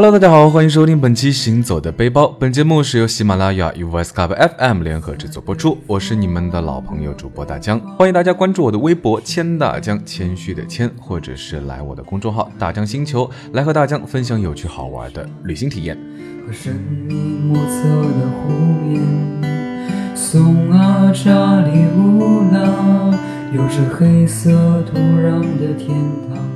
[0.00, 2.26] Hello，大家好，欢迎收听本期《行走的背包》。
[2.38, 5.76] 本节目是由喜马拉雅与 Voice Club FM 联合制作播出。
[5.88, 15.98] 我是你们的老朋友主播大江，欢迎大家关注我的微博“谦大江”，谦虚的谦，或者是来我的公众号“大江星球”，来和大江分享有趣好玩的旅行体验。
[16.46, 16.72] 和神
[17.08, 18.52] 秘莫测的湖
[18.86, 19.02] 面，
[20.14, 23.18] 松啊扎里乌拉，
[23.52, 25.88] 有着黑色土壤的天
[26.32, 26.47] 堂。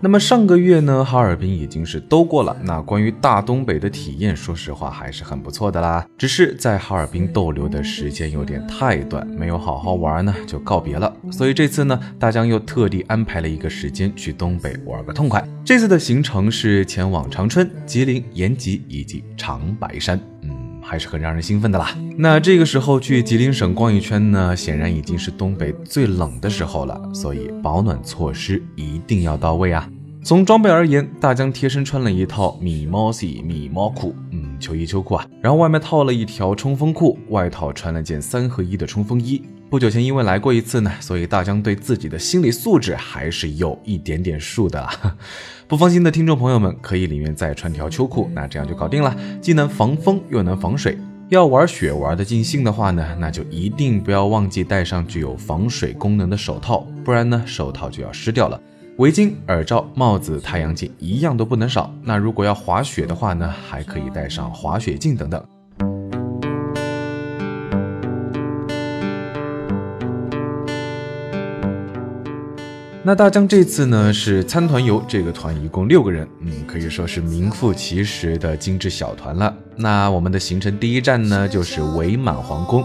[0.00, 2.56] 那么上个月呢，哈尔滨已经是都过了。
[2.62, 6.06] 那关于大东北的体验，说实话还是很不错的啦。
[6.18, 11.12] 只是在哈尔滨逗留的时间有点太短，没有好好玩呢，就告别了。
[11.32, 15.42] 所以这次呢，大江又特地安排了一个时间去东北玩个痛快。
[15.64, 20.20] 这次的行程是前往长春、吉林、延吉以及长白山。
[20.42, 20.55] 嗯。
[20.86, 21.94] 还是很让人兴奋的啦。
[22.16, 29.90] 那这个时候去吉林省逛一圈呢，显然已经是东北最冷的时候了，所以保暖措施一定要到位啊。
[30.22, 39.42] 从装备而言，大江贴身穿了一套米毛西米毛裤，嗯，秋衣秋裤啊，然后外面套了一条冲锋裤，外套穿了件三合一的冲锋衣。
[39.76, 44.88] 不久前因为来过一次呢，所以大江对自己的心理素质还是有一点点数的。
[45.68, 50.96] 不放心的听众朋友们，可以里面再穿条秋裤，那这样就搞定了，既能防风又能防水。
[51.28, 58.58] 要玩雪玩的尽兴的话呢，那就一定不要忘记带上具有防水功能的手套，不然呢手套就要湿掉了。
[58.96, 61.92] 围巾、耳罩、帽子、太阳镜一样都不能少。
[62.02, 65.46] 那如果要滑雪的话呢，还可以带上滑雪镜等等。
[73.06, 79.56] 那大江这次呢是参团游，这个团一共六个人，嗯，可以说是名副其实的精致小团了。
[79.76, 82.84] 那我们的行程第一站呢就是伪满皇宫。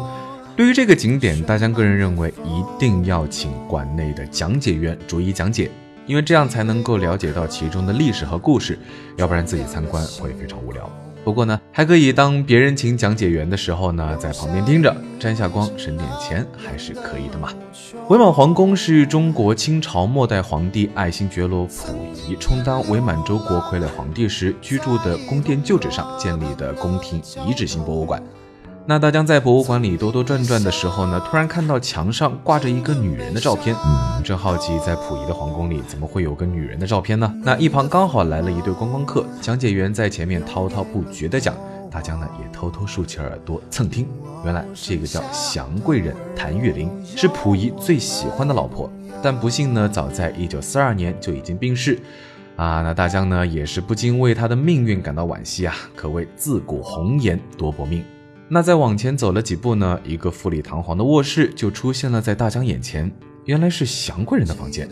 [0.56, 5.72] 对于这个景点，大江个人认为一定要请馆内的讲解员逐一讲解，
[6.06, 8.78] 因为这样才能够了解到其中的历史和故事，
[9.18, 10.88] 要不然自己参观会非常无聊。
[11.24, 17.50] 不过呢，还可以当别人请讲解员的时候呢，在旁边盯着，沾下光，省点钱，还是可以的嘛。
[18.10, 28.22] 伪满皇宫是中国清朝末代皇帝爱新觉罗溥仪充当伪满洲国傀儡皇帝时居住的宫殿旧址上建立的宫廷遗址性博物馆。
[28.88, 37.32] 那大江在博物馆里兜兜转转的时候呢，突然看到墙上挂着一个女人的照片，嗯，正好奇在溥仪的皇宫里怎么会有个女人的照片呢？
[37.44, 41.56] 那一旁刚好来了一对观光客，讲解员在前面滔滔不绝的讲，
[41.92, 44.08] 大江呢也偷偷竖起耳朵蹭听。
[44.44, 48.92] 原来这个叫祥贵人谭玉玲是溥仪最喜欢的老婆，
[49.22, 52.00] 但不幸呢，早在一九四二年就已经病逝。
[52.58, 58.04] 啊，那大江呢也是不禁为他的命运感到惋惜啊，可谓自古红颜多薄命。
[58.54, 59.98] 那再往前走了几步呢？
[60.04, 63.10] 一个富丽堂皇的卧室就出现了在大江眼前，
[63.46, 64.90] 原来是祥贵人的房间。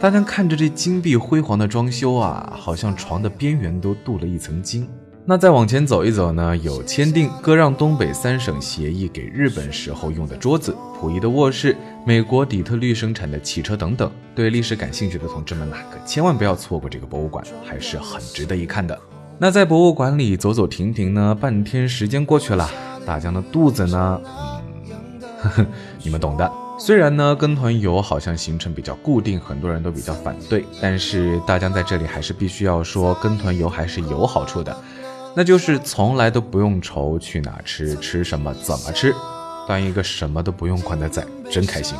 [0.00, 4.88] 大江看着这金碧辉煌的装修啊，好像床的边缘都镀了一层金。
[5.26, 6.56] 那再往前走一走呢？
[6.56, 14.10] 有签订割让东北三省协议给日本时候用的桌子，溥仪的卧室，美国底特律生产的汽车等等。
[14.34, 18.98] 对历史感兴趣的同志们呐，可千万不要错过这个博物馆，还是很值得一看的。
[19.38, 22.70] 那在博物馆里走走停停呢，半天时间过去了。
[23.06, 24.20] 大江的肚子呢？
[24.24, 25.66] 嗯，呵 呵
[26.02, 26.50] 你们懂的。
[26.78, 34.76] 虽然呢，跟团游好像行程比较固定，很多人都比较反对，但是大江在这里还是必须要说，跟团游还是有好处的，
[35.34, 39.14] 那就是从来都不用愁去哪吃、吃什么、怎么吃，
[39.66, 41.96] 当一个什么都不用管的仔，真开心。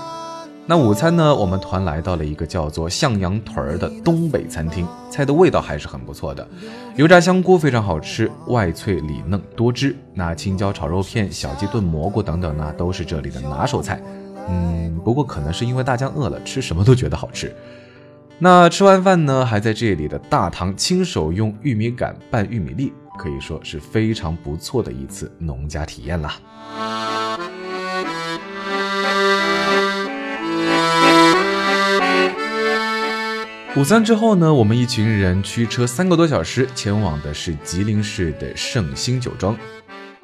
[0.69, 1.33] 那午餐呢？
[1.33, 6.47] 我们团来到了一个叫做向阳屯儿的东北餐厅，菜的味道还是很不错的，
[6.97, 9.95] 油炸香菇非常好吃，外脆里嫩多汁。
[10.13, 14.03] 那青椒炒肉片、小鸡炖蘑菇等等呢，都是这里的拿手菜。
[14.49, 17.55] 嗯，不过可能是因为大家饿了，吃什么都觉得好吃。
[18.41, 26.35] 那吃完饭呢，还在这里的大堂亲手用玉米杆拌玉米粒，可以说是非常不错的一次农家体验啦。
[33.77, 39.55] 午餐之后呢，我们一群人驱车三个多小时，前往的是吉林市的圣兴酒庄。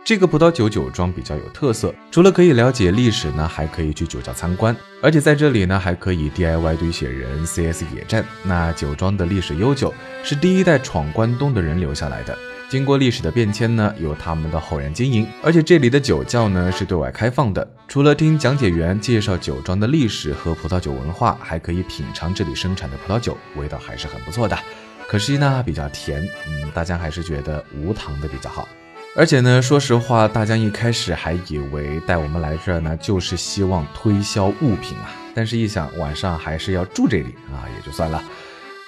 [0.03, 8.25] 这个葡萄酒酒庄比较有特色，除了可以了解历史呢，还可以去酒窖参观，而且在这里呢，还可以 DIY 堆雪人、CS 野战。
[8.43, 9.93] 那酒庄的历史悠久，
[10.25, 12.35] 是第一代闯关东的人留下来的。
[12.73, 17.71] 经过历史的变迁呢，由他们的后人经营，而且这里的酒窖呢是对外开放的。
[17.87, 24.59] 除了听讲解员介绍酒庄的历史和葡萄酒文化，还可以品尝这里生产的葡萄酒，味道还是很不错的。
[25.07, 28.67] 可惜呢比较甜，嗯，大家还是觉得无糖的比较好。
[29.15, 38.25] 而且呢，说实话，大家一开始还以为带我们来这儿呢，就是希望推销物品啊，但是一想晚上还是要住这里啊，也就算了。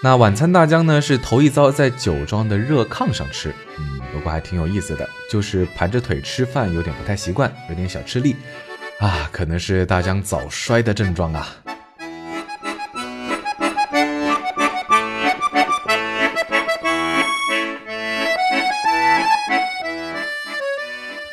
[0.05, 3.49] 那晚餐大江呢是头一遭在酒庄的热炕上吃，
[3.79, 8.37] 嗯，不过还挺有意思的，就是盘着腿吃饭有点不太习惯，有点小吃力，
[8.99, 11.49] 啊，可能是大江早衰的症状啊。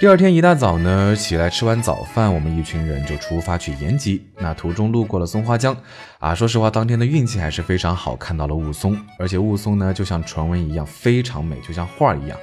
[0.02, 4.26] 第二天一大早呢，起来吃完早饭，我们一群人就出发去延吉。
[4.40, 5.78] 那途中路过了松花江，
[6.18, 12.36] 啊，说实话，当天的运气还是非常好，看到了雾凇，而且雾凇呢就像传闻一样非常美，就像画一样，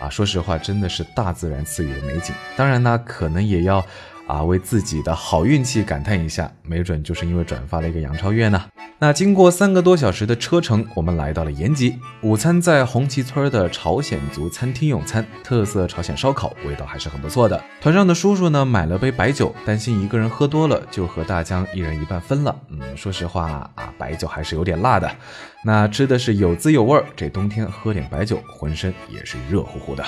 [0.00, 2.34] 啊，说实话，真的是大自然赐予的美景。
[2.56, 3.86] 当然呢，可能也要。
[4.26, 8.64] 啊，为自己的好运气感叹一下，没准就是因为转发了一个杨超越呢。
[8.98, 11.98] 那经过三个多小时的车程，我们来到了延吉。
[12.22, 17.62] 午餐在红旗村的朝鲜族餐厅用餐，特色朝鲜烧烤，味道还是很不错的。
[17.80, 22.56] 团上的叔叔呢，买了杯白酒，担心一个人喝多了，就和大江一人一半分了。
[22.70, 25.10] 嗯，说实话啊，白酒还是有点辣的。
[25.62, 30.02] 那吃的是有滋有味儿，这冬天喝点白酒，浑身也是热乎乎的。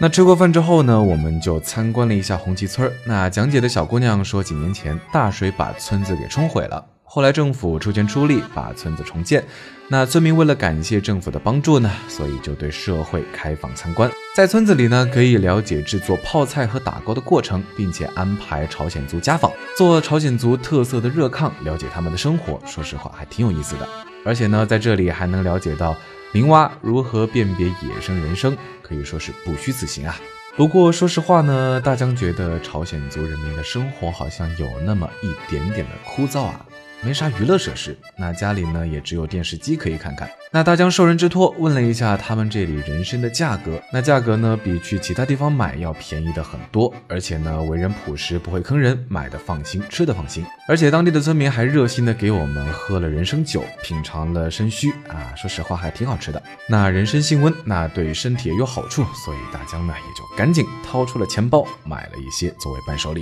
[0.00, 2.90] 那吃过饭之后呢，我们就参观了一下红旗村。
[3.04, 9.44] 那讲解的小姑娘说，几年前大水把村子给冲毁了，后来政府出钱出力把村子重建。
[9.88, 14.10] 那村民为了感谢政府的帮助呢，所以就对社会开放参观。
[14.34, 22.58] 在村子里呢，可以了解制作泡菜和打糕的过程，并且安排朝鲜族家访，做朝鲜族特色的热炕，了解他们的生活。
[22.64, 23.86] 说实话，还挺有意思的。
[24.24, 25.94] 而且呢，在这里还能了解到。
[26.32, 30.16] 林蛙如何辨别野生人参，可以说是不虚此行啊。
[30.56, 36.64] 不过说实话呢，大江觉得朝鲜族人民的生活好像有那么一点点的枯燥啊。
[37.04, 40.30] 没啥娱乐设施，那家里呢也只有电视机可以看看。
[40.52, 50.46] 那大江受人之托问了一下他们这里人参的价格，那价格呢比去其他地方买要便宜的很多，而且呢为人朴实，不会坑人，买的放心，吃的放心。
[50.68, 56.40] 而且当地的村民还热心的给我们喝了人参酒，品尝了参须啊，说实话还挺好吃的。
[56.68, 63.20] 那人参性温，那对身体也有好处，所以大江呢也就赶紧掏出了钱包买了一些作为伴手礼。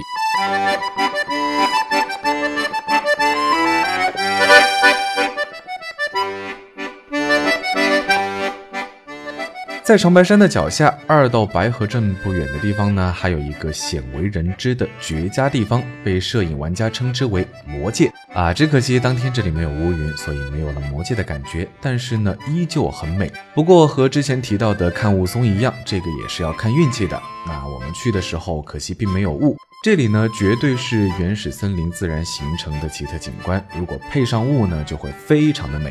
[9.90, 18.54] 在长白山的脚下，二道白河镇不远的地方呢，还有一个鲜为人知的绝佳地方，被摄影玩家称之为魔界啊。
[18.54, 21.66] 只可惜当天这里没有乌云，所以没有了魔界的感觉。
[21.80, 23.32] 但是呢，依旧很美。
[23.52, 27.20] 不过和之前提到的看雾凇一样，这个也是要看运气的。
[27.44, 29.56] 那我们去的时候，可惜并没有雾。
[29.82, 33.60] 这里呢，绝对是原始森林自然形成的奇特景观。
[33.76, 35.90] 如果配上雾呢，就会非常的美。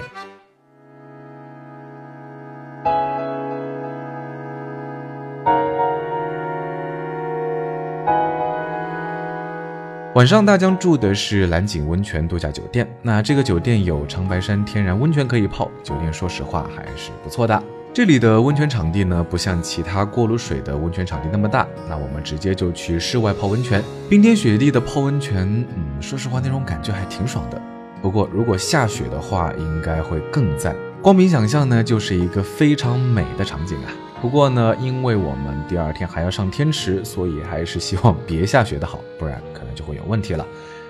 [10.20, 12.86] 晚上，大江住的是蓝景温泉度假酒店。
[13.02, 17.64] 那这个酒店有长白山天然温泉可以泡，酒店说实话还是不错的。
[17.94, 21.66] 这里的温泉场地呢，不像其他过卤水的温泉场地那么大。
[21.88, 27.62] 那我们直接就去室外泡温泉，冰天雪地的泡温泉，嗯，说实话那种感觉还挺爽的。
[28.02, 30.76] 不过如果下雪的话，应该会更赞。
[31.02, 33.88] 光凭想象呢，就是一个非常美的场景啊。
[34.22, 40.46] 不过呢，因为我们第二天还要上天池，所以还是希望别下雪的好，不然可能就会有问题了。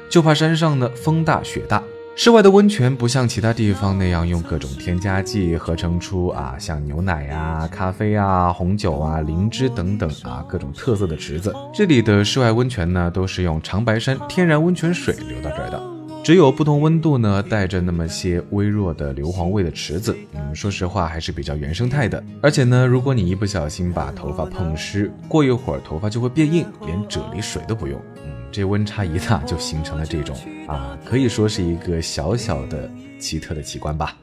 [0.09, 1.83] 就怕山上呢风大雪大。
[2.15, 11.53] 室外的温泉不像其他地方那样用各种添加剂合成出啊，像牛奶呀、咖啡啊、红酒啊、灵芝等等啊各种特色的池子。
[11.73, 15.98] 这里的室外温泉呢，都是用长白山天然温泉水流到这儿的。
[16.21, 22.23] 只有不同温度呢，带着那么些微弱的硫磺味的池子，嗯，说实话还是比较原生态的。
[22.39, 27.99] 而且呢，如果你一不小心把头发碰湿，过一会儿头发就会变硬，连啫喱水都不用。
[28.17, 34.15] 嗯，这温差一大就形成了这种啊，可以说是一个小小的奇特的奇观吧。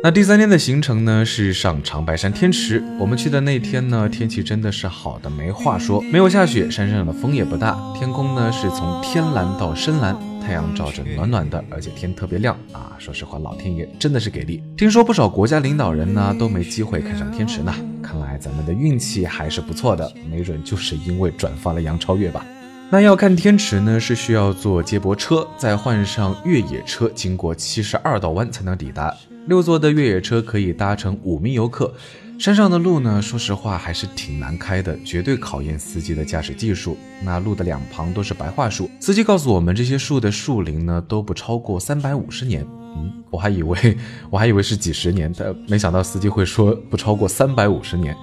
[0.00, 2.80] 那第三天的行程呢是上长白山天池。
[3.00, 12.92] 我们去的那天呢，天气真的是好的没话说，没有下雪，山上的风也不大，天空呢是从天蓝到深蓝，太阳照着暖暖的，而且天特别亮啊！
[12.96, 14.62] 说实话，老天爷真的是给力。
[14.76, 22.46] 听说不少国家领导人呢都没机会看上天池呢，看来咱们的运气还是不错的，没准就是因为转发了杨超越吧。
[22.90, 29.14] 那要看天池呢，是需要坐接驳车，再换上越野车，经过七十二道弯才能抵达。
[29.46, 31.92] 六座的越野车可以搭乘五名游客，
[32.38, 36.96] 山上的路呢，说实话还是挺难开的，绝对考验司机的驾驶技术。
[37.22, 42.66] 那路的两旁都是白桦树，司机告诉我们，这些树的树龄呢都不超过三百五十年。
[42.96, 43.98] 嗯，我还以为
[44.30, 48.16] 我还以为是几十年，但没想到司机会说不超过三百五十年，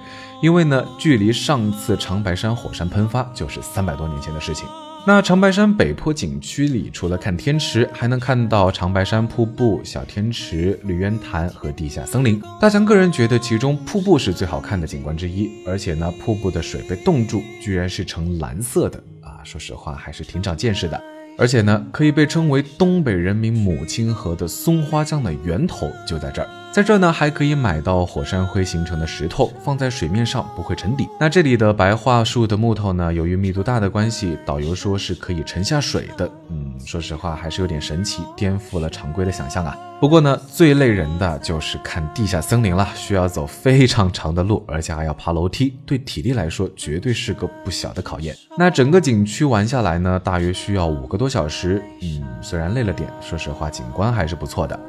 [0.46, 4.68] 因为呢，距离上次长白山火山喷发就是三百多年前的事情。
[5.04, 12.40] 那长白山北坡景区里，除了看天池，还能看到长白山瀑布、小天池、绿渊潭和地下森林。
[12.62, 19.42] 大强个人觉得其中瀑布是最好看的景观之一，而且呢，瀑布的水被冻住，居然是呈蓝色的啊！
[19.44, 21.02] 说实话，还是挺长见识的。
[21.38, 26.48] 而且呢，可以被称为东北人民母亲河的松花江的源头就在这儿。
[26.72, 31.08] 在这儿呢，还可以买到火山灰形成的石头，放在水面上不会沉底。
[31.20, 36.30] 那这里的白桦树的木头呢，由于密度大的关系，导游说是可以沉下水的。
[36.50, 39.78] 嗯，说实话还是有点神奇，颠覆了常规的想象啊。
[40.00, 48.36] 不过呢，最累人的就是看地下森林了，需要走非常长的路，而且还要爬楼梯，对体力来说绝对是个不小的考验。
[48.58, 51.82] 那整个景区玩下来呢，大约需要五个多小时。
[52.02, 54.80] 嗯，虽然累了点，说实话景观还是不错的。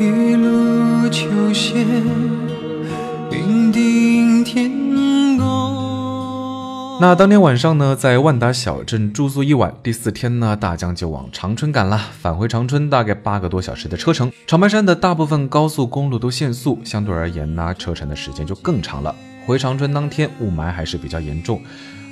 [0.00, 1.86] 一路秋千，
[3.30, 4.93] 云顶天。
[7.00, 11.98] 那当天晚上呢，在万达小镇住宿一晚，第四天呢，大江就往长春赶了。
[12.20, 19.14] 返回长春大概八个多小时的车程，长白山的大部分高速公路都限速，相对而言呢，车程的时间就更长了。
[19.44, 21.60] 回长春当天雾霾还是比较严重，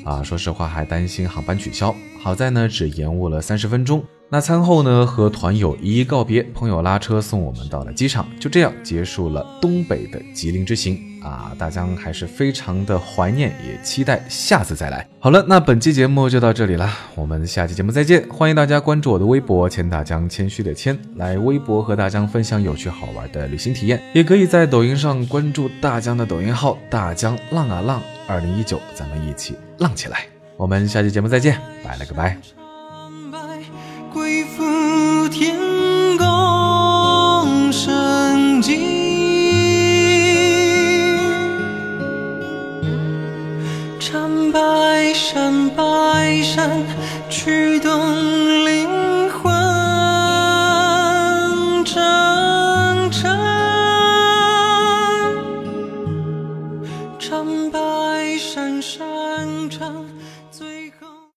[0.05, 4.03] 啊，说实话还担心航班取消，好在呢，只延误了三十分钟。
[4.29, 11.53] 那餐后呢，和团友一一告别，朋友拉车送我们到了机场，就这样结束了东北的吉林之行啊！
[11.59, 15.07] 大江还是非常的怀念，也期待下次再来。
[15.19, 18.27] 好了，那本期节目就到这里了，我们下期节目再见！
[18.29, 30.27] 欢迎大家关注我的微博“千大江”，谦虚的谦，来微博和大江分享有趣好玩的旅行体验，也可以在抖音上关注大江的抖音号“大江浪啊浪二零一九”，咱们一起浪起来！
[30.57, 32.37] 我们下期节目再见，拜了个拜。
[35.31, 35.57] 天
[36.19, 39.02] 宫圣境，
[45.33, 46.69] 山，白山
[47.31, 48.72] 驱动灵。